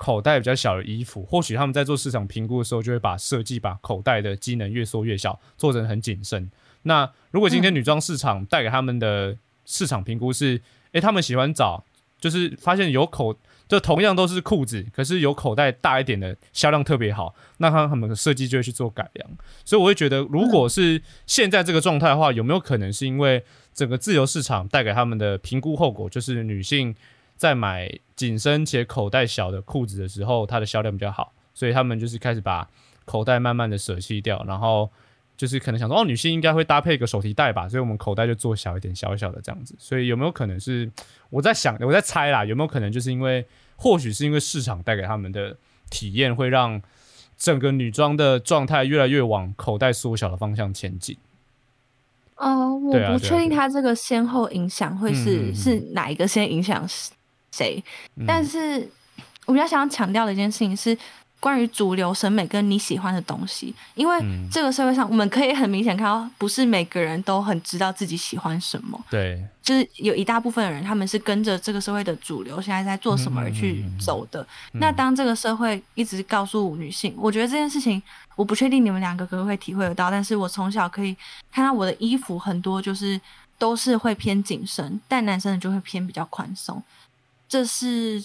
[0.00, 6.50] 口袋比较小的衣服，或许他们在做市场评估的时候，就会把设计把口袋的机能越缩越小，做成很谨慎。
[6.84, 9.36] 那如果今天女装市场带给他们的
[9.66, 10.58] 市场评估是，
[10.92, 11.84] 诶，他们喜欢找，
[12.18, 13.36] 就是发现有口。
[13.70, 19.30] 就同样都是裤子，可是有口袋大一点的销量特别好，那他他们的设计就会去做改良。
[19.64, 26.92] 所以我会觉得，如果是现在这个状态的话，有没有可能是因为整个自由市场带给他们的评估后果，就是女性
[27.40, 32.68] 在买紧身且口袋小的裤子的时候，它的销量比较好，所以他们就是开始把
[33.06, 34.90] 口袋慢慢的舍弃掉，然后。
[35.40, 39.74] 就是可能想说，哦，女性应该会搭配一个手提袋吧，所以我们口袋就做小一点，小小的这样子。
[39.78, 40.90] 所以有没有可能是
[41.30, 45.56] 我在想，我在猜啦，有没有可能就是因为，或许是因为市场带给他们的
[45.88, 46.82] 体验，会让
[47.38, 51.16] 整个女装的状态越来越往口袋缩小的方向前进。
[52.36, 56.86] 哦，我不确定它这个先后影响会是是哪一个先影响
[57.50, 57.82] 谁，
[58.26, 58.88] 但是
[59.46, 60.96] 我比较想要强调的一件事情是。
[61.42, 69.02] 关于主流审美跟你喜欢的东西，因为这个社会上，我们可以很明显看到，不是每个人都很知道自己喜欢什么。
[69.08, 74.46] 对，就是有一大部分的人，他们是跟着这个社会的主流现在在做什么而去走的。
[74.72, 78.02] 那当这个社会一直告诉女性，我觉得这件事情，
[78.36, 81.16] 我不确定你们两个可不可以体会得到，但是我从小可以
[81.50, 83.18] 看到我的衣服很多就是
[83.56, 86.82] 都是会偏紧身，但男生的就会偏比较宽松，
[87.50, 88.24] 这是。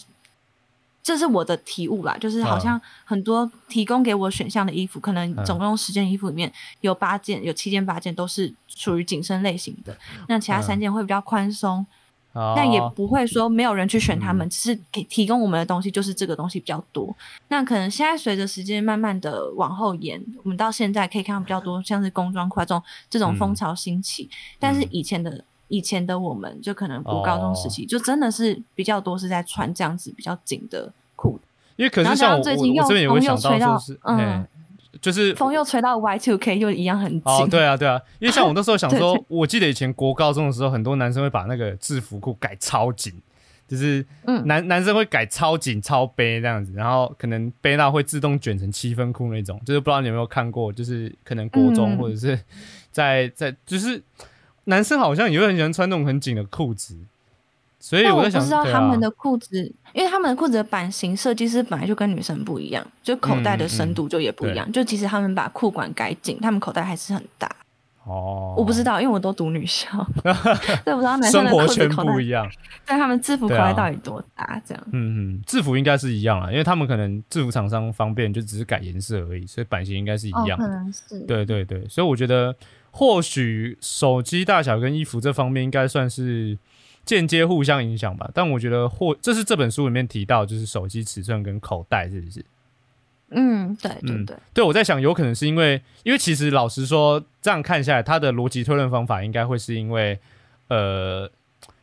[1.07, 9.95] 这是我的体悟啦，就是好像很多提供给我选项的衣服，可能总共十件衣服里面有八件，有七件八件都是属于紧身类型的，
[10.27, 11.85] 那其他三件会比较宽松，
[12.55, 17.15] 但也不会说没有人去选他们，只是给提供我们的东西就是这个东西比较多。
[17.49, 25.45] 那可能现在随着时间慢慢的往后延，我们到现在可以看到比较多像是工装裤这种这种风潮兴起，但是以前的。
[25.67, 31.39] 以前的我们就可能读高中时期，就真的是比较多是在穿这样子比较紧的裤
[31.75, 34.47] 因为可是像我最近又风又吹到，嗯，
[35.01, 37.21] 就是风又吹到 Y two K 又一样很紧。
[37.25, 43.13] 哦，对啊，对啊，因为像我那时候想 说，我记得以前国高中的时候，很多男生会把那个制服裤改超紧，
[43.67, 44.06] 就是
[44.45, 52.39] 男男生会改超紧超背这样子，然后可能背到会自动卷成七分裤那种，就是不知道你有没有看过，就是可能国中或者是
[52.91, 54.01] 在在就是。
[54.65, 56.95] 男生好像也会很喜欢穿那种很紧的裤子，
[57.80, 59.58] 所以我在想，不知道他们的裤子，
[59.93, 64.69] 因为他们的裤子的版型设计师本来就跟女生不一样，就口袋的深度就也不一样。
[64.71, 67.49] 就其实他们把裤管改紧，他们口袋还是很大。
[68.06, 69.88] 哦，我不知道，因为我都读女校，
[70.86, 72.47] 对，不知道男生的裤子不一样。
[72.86, 74.62] 但他们制服口袋到底多大？
[74.65, 80.58] 这样，嗯嗯，制服应该是一样啊，因为他们可能制服厂商方便，就只是改颜色而已，所以版型应该是一样。
[80.58, 82.56] 可能是，对对对，所以我觉得。
[82.97, 86.58] 或许手机大小跟衣服这方面应该算是
[87.03, 92.45] 间接互相影响吧，但我觉得或这是这本书里面提到，就是手机尺寸跟口袋是不是？
[93.31, 100.17] 嗯，对对对，对我在想，有可能是因为，因为其实老实说，这样看下来，它的逻辑推论方法应该会是因为，
[100.69, 101.29] 呃，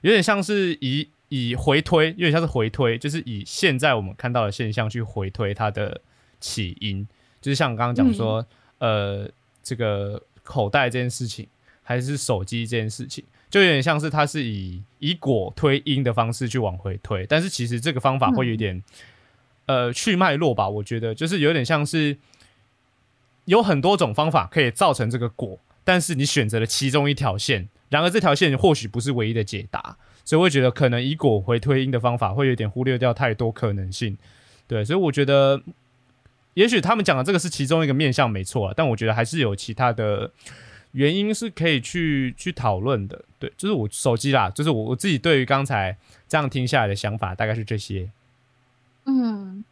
[0.01, 6.01] 有点像是以以回推，有点像是回推，就是以现在我们看到的现象去回推它的
[6.41, 7.07] 起因，
[7.43, 8.47] 就是像刚刚讲说，
[8.79, 9.29] 呃，
[9.63, 10.23] 这个。
[10.43, 11.47] 口袋这件事情，
[11.83, 18.83] 还是手机这件事情，就有点像是它是以以果推因的方式去往回推，但是其实这个方法会有点
[19.67, 20.69] 呃去脉络吧？
[20.69, 22.17] 我觉得就是有点像是
[23.45, 34.17] 有很多种方法可以造成这个果，但是你选择了其中一条线，然而这条线或许不是唯一的解答，所以我觉得可能以果回推因的方法会有点忽略掉太多可能性。
[34.67, 35.63] 对，所以我觉得。
[36.55, 40.31] 也许他们讲的这个是其中一个面向，没错，但我觉得还是有其他的
[40.93, 43.25] 原因是可以去去讨论的。
[43.39, 45.97] 对，就是我手机啦，就是我我自己对于刚才
[46.29, 48.11] 这样听下来的想法，大概是这些。
[49.07, 49.65] 嗯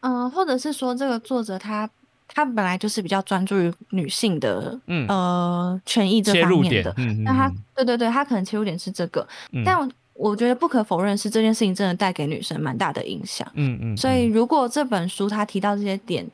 [0.00, 1.90] 嗯，或者是说，这个作者他
[2.28, 9.26] 他本来就是比较专注于女性的嗯呃权益这方面的，那他对对对，他可能切入点是这个，
[9.64, 9.76] 但。
[9.78, 9.88] 我
[10.34, 13.46] 觉得不可否认是这件事情真的带给女生蛮大的影响。
[13.54, 13.96] 嗯嗯。
[13.96, 16.26] 所以如果这本书他提到这些点，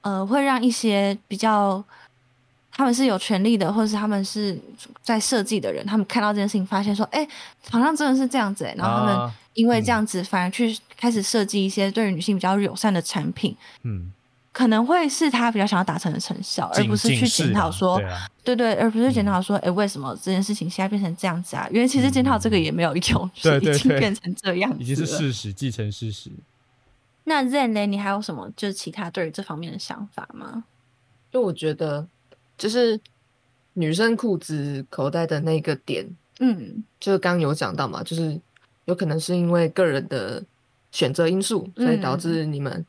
[0.00, 1.84] 呃，会让一些比较
[2.70, 4.56] 他们是有权利的，或者是他们是
[5.02, 7.26] 在设计的人，他们看到这件事情，发现说，哎，
[7.68, 14.12] 好像真的是这样子，哎，然后他们因为这样子，反而去开始设计一些对于女性比较友善的产品，嗯，
[14.58, 17.96] 可能会是他比较想要达成的成效，而不是去检讨说，
[18.42, 21.68] 对对，而不是检讨说，哎，为什么这件事情现在变成这样子啊？
[21.70, 26.32] 因为其实检讨这个也没有用，是 已经变成这样，已经是事实，继承事实。
[27.22, 27.86] 那 Zen 呢？
[27.86, 30.64] 你还有什么就是其他对于这方面的想法吗？
[31.30, 32.04] 就我觉得，
[32.56, 33.00] 就是
[33.74, 36.04] 女生裤子口袋的那个点，
[36.40, 38.36] 嗯，就是刚有讲到嘛，就是
[38.86, 40.42] 有可能是因为个人的
[40.90, 42.84] 选择因素，所以导致你们，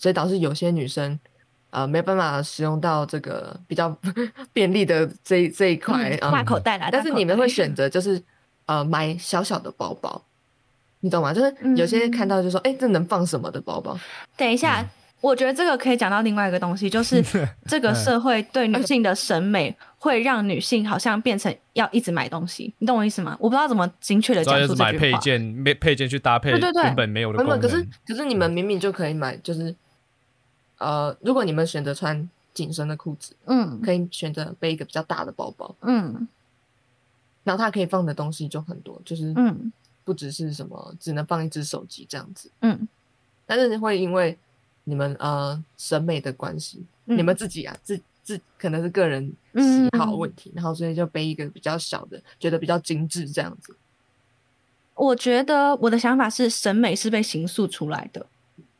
[0.00, 1.16] 所以导致有些女生
[1.68, 3.94] 呃没办法使用到这个比较
[4.52, 6.88] 便利的这这一块大口袋啦。
[6.90, 8.20] 但是你们会选择就是
[8.64, 10.24] 呃买小小的包包。
[11.02, 11.32] 你懂吗？
[11.32, 13.98] 就是有些看到就说：“哎，这能放什么的包包？”
[14.36, 14.84] 等一下，
[15.22, 17.24] 我觉得这个可以讲到另外一个东西，就 是
[17.66, 22.74] 这个社会对女性的审美 会让女性好像变成要一直买东西。
[22.80, 23.34] 你懂我意思吗？
[23.40, 24.92] 我不知道怎么精确的讲出这句话。
[24.92, 27.58] 买配件、配配件去搭配，对对对，根本没有的功能。
[27.58, 29.74] 可是可是你们明明就可以买，就是
[30.80, 36.28] 呃，如果你们选择穿紧身的裤子，嗯，可以选择背一个比较大的包包，嗯，
[37.44, 39.72] 然后它可以放的东西就很多，就是嗯。
[40.02, 42.88] 不只是什么只能放一只手机这样子，嗯，
[43.46, 44.36] 但是会因为
[44.82, 53.76] 你们呃审美的关系，你们自己啊自自可能是个人喜好问题，然后所以就背一个比较小的，觉得比较精致这样子。
[54.94, 58.26] 我觉得我的想法是，审美是被形塑出来的。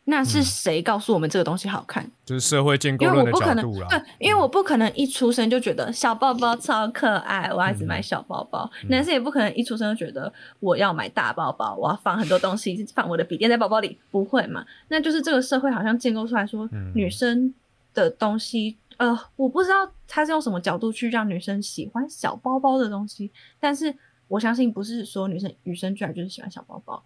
[0.05, 2.11] 那是谁告诉我们这个东西好看？
[2.25, 3.87] 就是社会建构论的角度啦。
[3.89, 8.69] 对，因为我不可能一出生就觉得小包包超可爱，我要一直买小包包。
[8.89, 14.65] 男生也不可能一出生就觉得我要买大包包，我要放很多东西，放我的笔电在包包里，不会嘛？
[14.89, 17.55] 那就是这个社会好像建构出来说，女生
[17.95, 23.95] 的东西，呃，我不知道他是用什么角度去让女生喜欢小包包的东西，但是
[24.27, 27.05] 我相信不是说女生与生俱来就是喜欢小包包，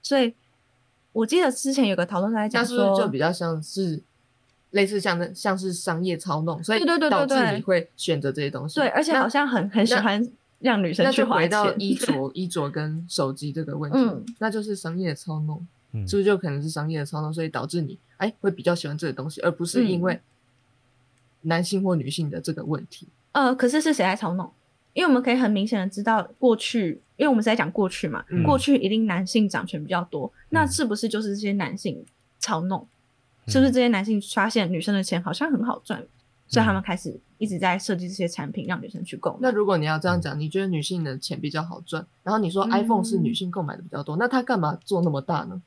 [0.00, 0.32] 所以。
[1.12, 4.00] 我记得之前有个讨论在讲说，就比较像是
[4.70, 8.76] 类似像那像 是商业操弄，所以导致你会选择这些东西。
[8.76, 10.24] 对，而且好像很很喜欢
[10.60, 11.42] 让女生去花钱。
[11.42, 15.66] 回到衣着、衣着跟手机这个问题，那就是商业操弄，
[16.06, 17.34] 是不是就可能是商业的操弄？
[17.34, 20.20] 所以导致你哎会比较喜欢这个东西，而不是因为
[21.42, 23.08] 男性或女性的这个问题。
[23.32, 24.50] 呃，可是是谁在操弄？
[24.92, 27.00] 因为我们可以很明显的知道过去。
[27.16, 32.02] 因为我们是在讲过去嘛，过去一定男性掌权比较多，那是不是就是这些男性
[32.38, 32.88] 操弄？
[33.46, 36.02] 是不是这些男性发现女生的钱好像很好赚，
[36.48, 39.38] 所以他们开始一直在设计这些产品让女生去购买？
[39.42, 45.60] 那如果你要这样讲，你觉得女性的钱比较好赚，然后你说 iPhone 是女性购买的比较多，那他干嘛做那么大呢？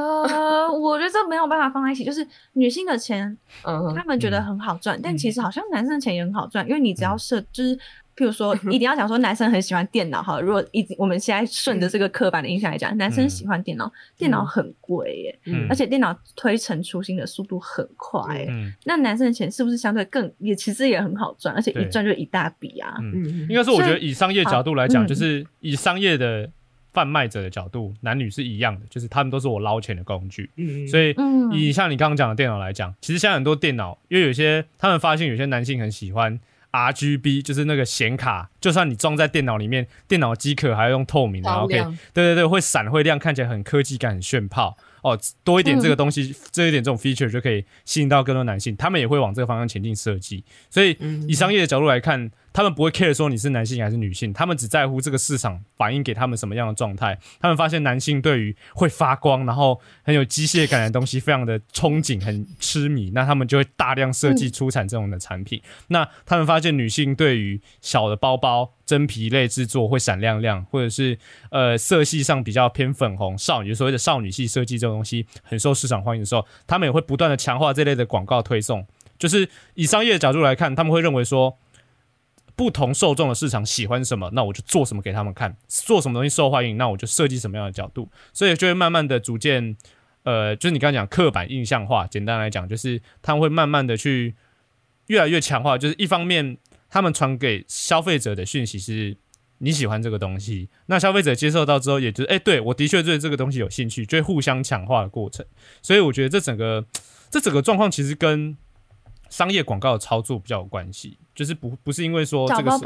[0.00, 7.78] 呃，我觉得这没有办法放在一起，就是女性的钱， 嗯，他们觉得很好赚，但其实好像男生的钱也很好赚，因为你只要设就是。
[8.18, 10.40] 譬如说， 一定要讲说男生很喜欢电脑哈。
[10.40, 18.46] 如果一我们现在顺着这个刻板的印象来讲，男生喜欢电脑，电脑很贵耶，而且电脑推陈出新的速度很快。
[18.84, 22.96] 那男生的钱是不是相对更也其实也很好赚，而且一赚就一大笔啊？
[23.02, 26.48] 嗯应该说，我觉得以商业角度来讲，就是以商业的
[26.96, 30.48] 贩卖者的角度，男女是一样的，就是他们都是我捞钱的工具。
[30.90, 31.14] 所以，
[31.52, 36.40] 以像你刚刚讲的电脑来讲，其实现在很多电脑，因为有些他们发现有些男性很喜欢。
[36.72, 41.80] R G B 就是那个显卡，就算你装在电脑里面，电脑机壳还要用透明的，OK，
[42.12, 44.76] 对对对，会闪会亮，看起来很科技感，很炫炮。
[45.02, 50.42] 哦，多一点这个东西，这一点这种 feature 就可以吸引到更多男性，他们也会往这个方向前进设计。
[50.68, 50.98] 所以，
[51.28, 52.32] 以商业的角度来看。
[52.52, 57.18] 他们不会 care 说你是男性还是女性，他们只在乎这个市场反映给他们什么样的状态。
[57.38, 65.60] 他们发现男性对于会发光，然后很有机械感的东西非常的憧憬，很痴迷，那他们就会大量设计出产这种的产品。
[65.88, 71.18] 那他们发现女性对于小的包包、真皮类制作会闪亮亮，或者是
[71.50, 78.86] 呃色系上比较偏粉红、少女所谓的少女系设计这种东西很受市场欢迎的时候，他们也会不断的强化这类的广告推送。
[79.18, 81.58] 就是以商业的角度来看，他们会认为说。
[82.58, 85.54] 不同受众的市场喜欢什么，那我就做什么给他们看。
[85.68, 88.08] 做什么东西受欢迎，那我就设计什么样的角度。
[88.32, 89.76] 所以就会慢慢的逐渐，
[90.22, 92.06] 呃，就是你刚刚讲刻板印象化。
[92.06, 94.36] 简单来讲，就是他们会慢慢的去
[95.08, 95.76] 越来越强化。
[95.76, 96.56] 就是一方面，
[96.88, 99.16] 他们传给消费者的讯息是
[99.58, 105.44] 你喜欢这个东西，那消费者接受到之后，也就是哎，对我的确对这个东西有兴趣，就会互相强化的过程。
[105.82, 106.84] 所以我觉得这整个
[107.30, 108.56] 这整个状况其实跟。
[109.28, 112.78] 商业广告的操作比较有关系，就是不不是因为说这个是，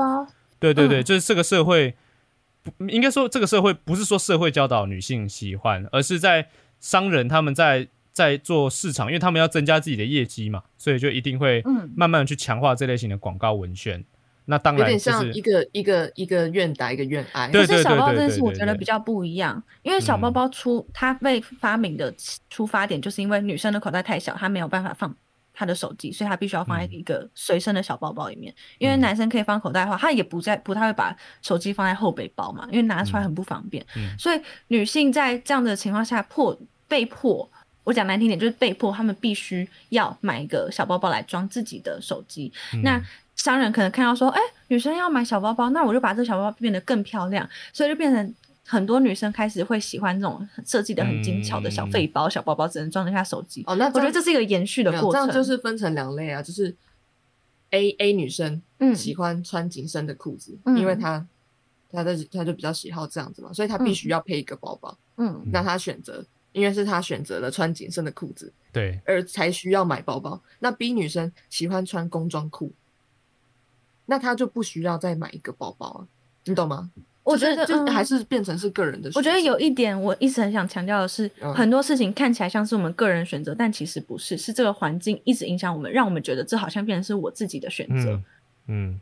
[0.59, 1.95] 对对对，就是这个社会，
[2.63, 6.49] 不应该说这个社会不是说社会教导女性喜欢，而是在
[6.81, 11.63] 商人他们在在做市场，因为他们要增加自己的业绩嘛，所以就一定会
[11.95, 14.05] 慢慢的去强化这类型的广告文宣。
[14.47, 17.49] 那当然有点像一个一个一个愿打一个愿挨。
[17.53, 22.13] 可是小包包这件事，我觉得比较不一样，因为小包包出它被发明的
[22.49, 25.15] 出发点，就是因为女生的口袋太小，她没有办法放
[25.55, 28.53] 她的手机，所以她必须要放在一个随身的小包包里面。
[28.79, 33.87] 因为男生可以放口袋的话，他也不在不太会把手机放在后背包嘛，因为拿出来很不方便。
[34.19, 36.59] 所以女性在这样的情况下，迫
[36.89, 37.49] 被迫，
[37.91, 42.53] 我讲难听点，就是被迫，他们必须要买一个小包包来装自己的手机。
[42.85, 43.03] 那
[43.35, 48.35] 商人可能看到说，哎，女生要买小包包，那我就把这个小包包变得更漂亮，所以就变成
[48.65, 53.65] 很多女生开始会喜欢这种设计的很精巧的小背包、小包包，只能装得下手机。
[53.67, 55.13] 哦，那我觉得这是一个延续的过程。
[55.13, 56.77] 这样就是分成两类啊，就是
[57.71, 58.63] A A 女生
[58.95, 61.27] 喜欢穿紧身的裤子，因为她
[61.91, 64.97] 她的她就比较喜好这样子嘛，所以她必须要配一个包包。
[65.17, 70.41] 嗯，那她选择，因为是她选择了穿紧身的裤子，对，而才需要买包包。
[70.59, 72.73] 那 B 女生喜欢穿工装裤。
[74.07, 76.07] 那她就不需要再买一个包包了，
[76.45, 76.91] 你懂吗？
[77.23, 79.09] 我觉得就还是变成是个人的。
[79.15, 88.13] 我觉得有一点，我一直很想强调的是，很多事情看起来像是我们个人选择，但其实不是，是这个环境一直影响我们，让我们觉得这好像变成是我自己的选择。
[88.13, 88.25] 嗯，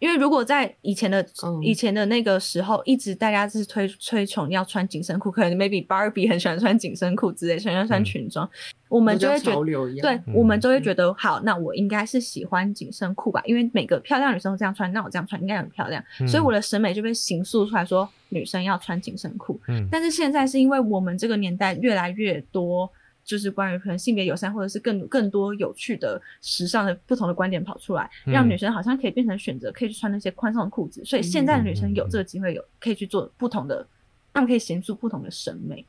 [0.01, 1.27] 因为如果在以前的
[1.63, 8.49] 以前的那个时候，一直大家是推推崇要穿紧身裤，可能 maybe Barbie 很喜欢穿紧身裤之类，喜欢穿裙装，
[8.89, 19.61] 我们就会觉得，对，我们就会觉得，好，那我应该是喜欢紧身裤吧，因为每个漂亮女生都这样穿，那我这样穿应该很漂亮，所以我的审美就被形塑出来说，女生要穿紧身裤。
[19.69, 22.91] 嗯，但是现在是因为我们这个年代越来越多。
[23.29, 31.05] 就是关于可能性别友善，或者是更更多有趣的、时尚的不同的观点跑出来，让女生好像可以变成选择，可以去穿那些宽松的裤子。
[31.05, 33.87] 所以现在的女生有这个机会，有可以去做不同的，
[34.33, 35.85] 她们可以显出不同的审美。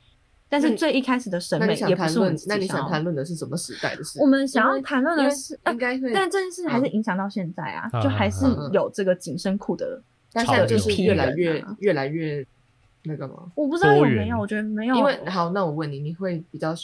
[0.50, 4.20] 但是最一开始的审美也不是我们那你想谈论的是什么时代的事？
[4.20, 10.02] 我们想要谈论的是应该会，但这件事还是影响到现在啊，就还是有这个紧身裤的，
[10.34, 12.46] 但是就是越来越越来越
[13.04, 13.50] 那个吗？
[13.56, 14.96] 我不知道有没有，我觉得没有。
[14.96, 16.76] 因为好，那我问你，你会比较？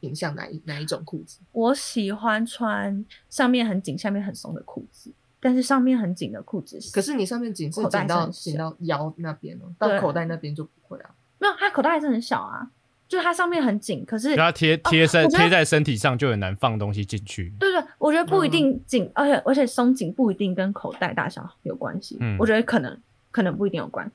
[0.00, 1.38] 影向哪一哪一种裤子？
[1.52, 11.10] 我喜欢穿上面很紧、下面很松的裤子，但是上面很紧的裤子，可是你上面紧是紧到紧到腰那边哦，到口袋那边就不会啊。
[11.38, 12.70] 没有，它口袋还是很小啊，
[13.08, 17.52] 就是它上面很紧，可是它贴贴身贴在身体上就很难放东西进去。
[17.58, 22.18] 对对，我觉得不一定紧，而且而且松紧不一定跟口袋大小有关系。
[22.20, 24.10] 嗯，我觉得可能可能不一定有关。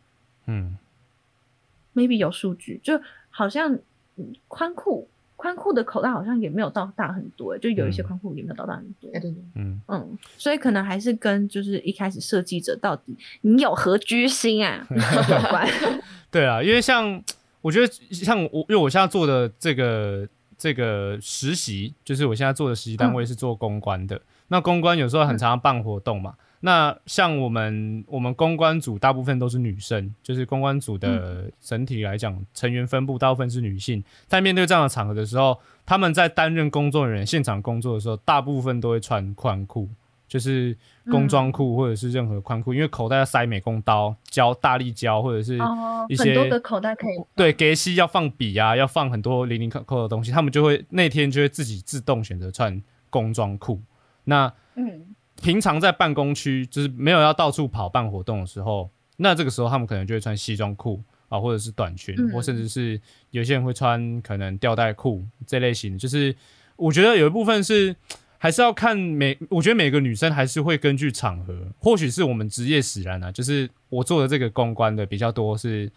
[0.45, 0.77] 嗯
[1.95, 3.79] ，maybe 有数据，就好像
[4.47, 5.09] 宽裤。
[5.45, 9.11] 宽裤的口袋好像也没有到大很多，就有一些宽裤也没有到大很多。
[9.53, 15.69] 嗯嗯，所以可能还是跟就是一开始设计者到底你有何居心啊 有关。
[16.31, 17.21] 对啊，因为像
[17.61, 20.27] 我觉得像我，因为我现在做的这个
[20.57, 24.19] 这个实习，就是我现在做的实习单位是做公关的。
[24.47, 26.33] 那公关有时候很常办活动嘛。
[26.66, 39.88] 那像我们我们公关组大部分都是女生，就是公关组的整体来讲成员分布大部分是女性，在面对这样的场合的时候，他们在担任工作人员现场工作的时候，大部分都会穿宽裤，
[40.28, 40.76] 就是
[41.11, 45.59] 工装裤或者是任何宽裤，因为口袋要塞美工刀、胶、大力胶或者是
[46.09, 53.80] 一些很多的口袋可以对给西要放笔啊，要放很多零零扣扣的东西，他们就会那天就会自己自动选择穿工装裤。
[54.24, 55.13] 那嗯。
[55.45, 65.95] 平常在办公区，就是没有要到处跑办活动的时候，那这个时候他们可能就会穿西装裤啊，或者是短裙，或甚至是有些人会穿可能吊带裤这类型。
[65.97, 66.35] 就是
[66.75, 67.95] 我觉得有一部分是
[68.37, 75.91] 还是要看每，我觉得每个女生还是会根据场合，或许是我们职业使然啊，就是我做的这个公关的比较多是。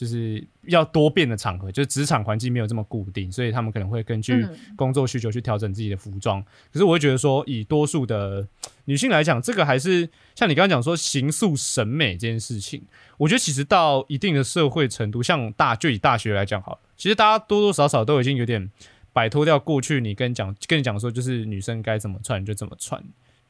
[0.00, 4.42] 就是要多变的场合，就是职场环境没有这么固定，所以他们可能会根据
[4.74, 6.42] 工作需求去调整自己的服装。
[6.72, 8.48] 可是我会觉得说，以多数的
[8.86, 12.82] 女性来讲，这个还是像你刚刚讲说，形塑审美这件事情，
[13.18, 18.70] 我觉得其实到一定的社会程度，像大就以大学来讲好了，其实大家多多少少都已经有点
[19.12, 23.04] 摆脱掉过去你跟讲跟你讲说，就是女生该怎么穿就怎么穿。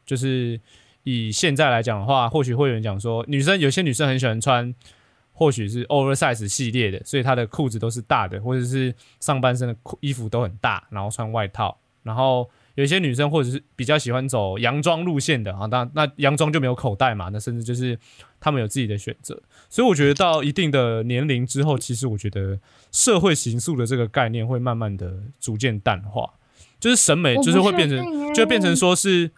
[0.04, 0.60] 就是
[1.04, 4.74] 以现在来讲的话，或许会有人讲说，女生有些女生很喜欢穿。
[5.40, 11.74] 或许是 oversize 系列的，所以他的裤子都是大的，或者是上半身的裤衣服都很大，然后穿外套。
[12.02, 17.98] 然后有一些女生或者是比较喜欢走洋装路线的啊，那那洋装就没有口袋嘛，那甚至就是
[18.38, 19.40] 他们有自己的选择。
[19.70, 22.58] 所以我觉得到一定的年龄之后，其实我觉得
[22.92, 26.34] 社会形塑的这个概念会慢慢的逐渐淡化，
[26.78, 29.30] 就是审美就是会变成，就变成说是。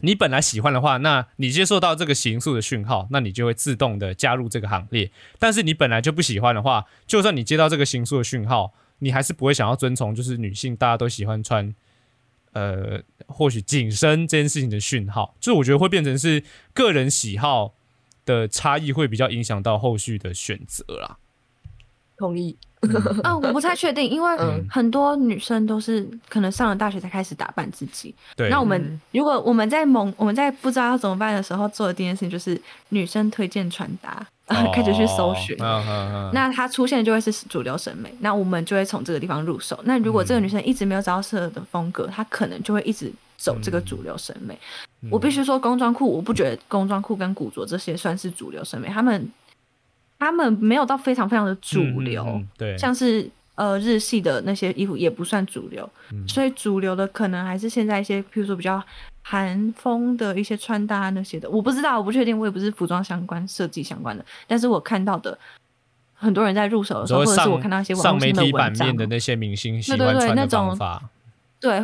[0.00, 5.10] 你本来喜欢的话，那你接受到这个形塑的讯号，那你就会自动的加入这个行列。
[5.38, 11.74] 但是你本来就不喜欢的话，就算你接到这个形塑的讯号，你还是不会想要遵从，就是女性大家都喜欢穿，
[12.52, 17.74] 呃，或许紧身这件事情的讯号，就我觉得会变成是个人喜好
[18.24, 21.18] 的差异，会比较影响到后续的选择啦。
[22.16, 22.56] 同意。
[23.22, 24.36] 啊，我不太确定，因为
[24.70, 28.14] 很多女生都是可能上了大学才开始打扮自己。
[28.36, 28.48] 对。
[28.48, 32.60] 那我们如果我们在懵，我们在不知道要怎么办的时候，做的第一件事情就是
[32.90, 34.24] 女生推荐穿搭，
[34.72, 35.56] 开始去搜寻。
[36.32, 39.78] 那它出现就会是主流审美，那我们就会从这个地方入手。
[39.84, 44.56] 那如果这个女生一直没有找到适合的风格，她可能就会一直走这个主流审美。
[45.10, 49.28] 我必须说，工装裤，我不觉得工装裤跟古着这些算是主流审美，他们。
[50.18, 55.88] 他们没有到非常非常的主流，对，像是呃日系的那些衣服也不算主流，
[56.26, 58.82] 所以主流的可能还是现在一些，譬如说比较
[59.22, 65.38] 韩风的一些穿搭那些的，我不知道，我不确定，我也不是服装相关、设计相关的，但是我看到的
[66.14, 70.98] 很多人在入手的时候，或者是我看到一些网上媒体版面的那些明星喜欢穿的方法。
[70.98, 71.08] 对，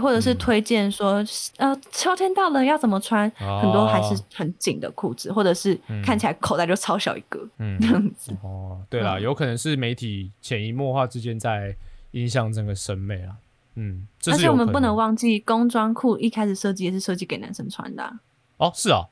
[0.01, 1.25] 或者是推荐说，
[1.57, 3.29] 呃，秋天到了要怎么穿？
[3.37, 8.33] 很多还是很紧的裤子，或者是看起来口袋就超小一个，嗯，这样子。
[8.43, 11.75] 哦，对了，有可能是媒体潜移默化之间在
[12.13, 13.37] 影响整个审美啊。
[13.75, 18.19] 嗯，而且我们不能忘记，工装裤一开始设计也是设计给男生穿的。
[18.59, 19.09] 哦，是啊，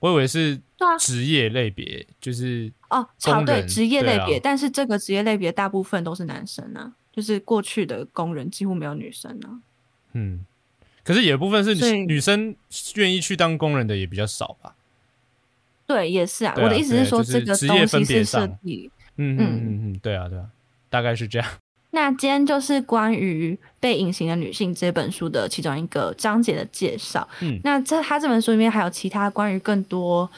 [0.00, 0.60] 我以为是
[1.00, 9.56] 职业类别，就是哦，工对职业类别，但是这个职业类别大部分都是男生啊，就是过去的工人几乎没有女生啊。
[10.12, 10.44] 嗯，
[11.04, 12.54] 可是有部分是女生
[12.96, 14.74] 愿意去当工人的也比较少吧？
[15.86, 16.54] 对，也是啊。
[16.56, 20.46] 我的意思是说，这个职业分别上，嗯嗯嗯嗯，对啊对啊，
[20.90, 21.48] 大概是这样。
[21.90, 27.26] 那今天就是关于《被隐形的女性》这本书的其中一个章节的介绍。
[27.40, 30.30] 嗯，那这他这本书里面还有其他关于更多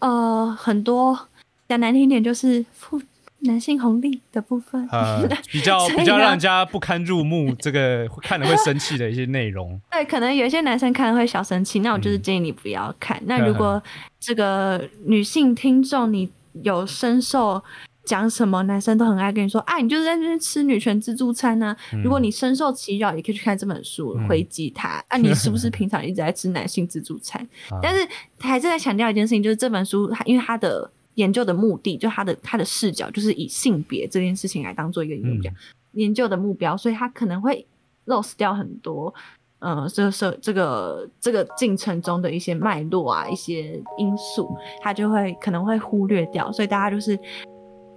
[0.00, 1.28] 呃很多
[1.68, 3.00] 讲难听点就是负。
[3.40, 5.22] 男性红利的部分，呃，
[5.52, 9.78] 比较比较让人家不堪入目，这个看了会生气的一些内容。
[9.92, 13.20] 对，可能有一些男生看了会小生气，那我就是建议你不要看。
[13.26, 13.80] 那如果
[14.18, 16.30] 这个女性听众你
[16.62, 17.62] 有深受
[18.04, 21.76] 讲什么，男生都很爱跟你说，啊，你就是在那边吃女权自助餐呢。
[22.02, 25.04] 如果你深受其扰，也可以去看这本书，回击他。
[25.08, 27.46] 啊，你是不是平常一直在吃男性自助餐？
[27.82, 28.08] 但是
[28.38, 30.90] 还是在强调一件事情，就是这本书，因为它的。
[31.16, 35.50] 研究的目的，就他的他的视角，就是以性别这件事情来当做一个研究
[35.92, 37.66] 研究的目标，所以他可能会
[38.06, 39.12] lose 掉很多，
[39.58, 47.18] 呃，这个是这个这个进程中的一些脉络啊，一些因素，他就会可能会忽略掉，所以大家就是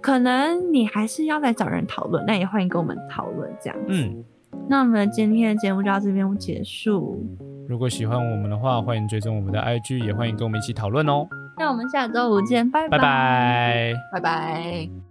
[0.00, 3.88] 可能你还是要来找人讨论，那也欢迎跟我们讨论这样子。
[3.90, 4.24] 嗯，
[4.66, 7.22] 那我们今天的节目就到这边结束。
[7.68, 11.28] 如果喜欢我们的话，欢迎追踪我们的 IG，也欢迎跟我们一起讨论哦。
[11.60, 12.88] 那我们下周五见，拜。
[12.88, 12.96] 拜。
[12.96, 13.94] 拜拜。
[14.12, 15.09] 拜拜。